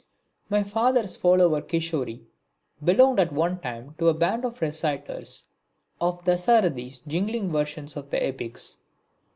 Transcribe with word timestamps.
My 0.49 0.63
father's 0.63 1.15
follower 1.15 1.61
Kishori 1.61 2.23
belonged 2.83 3.19
at 3.19 3.31
one 3.31 3.59
time 3.59 3.93
to 3.99 4.07
a 4.09 4.15
band 4.15 4.45
of 4.45 4.59
reciters 4.59 5.43
of 6.01 6.23
Dasarathi's 6.25 7.01
jingling 7.01 7.51
versions 7.51 7.95
of 7.95 8.09
the 8.09 8.25
Epics. 8.25 8.79